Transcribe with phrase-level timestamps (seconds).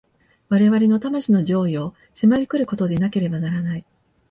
[0.49, 3.85] 我々の魂の譲与を迫り来ることでなければならない。